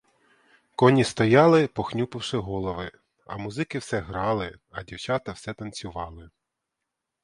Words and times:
Коні 0.75 1.03
стояли, 1.03 1.67
похнюпивши 1.67 2.37
голови, 2.37 2.91
а 3.25 3.37
музики 3.37 3.77
все 3.79 3.99
грали, 3.99 4.59
а 4.71 4.83
дівчата 4.83 5.31
все 5.31 5.53
танцювали. 5.53 6.29